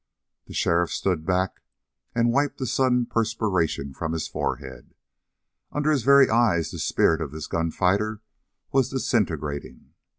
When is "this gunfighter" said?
7.31-8.21